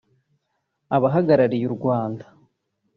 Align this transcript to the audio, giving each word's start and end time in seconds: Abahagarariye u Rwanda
Abahagarariye 0.95 1.65
u 1.67 1.73
Rwanda 1.77 2.25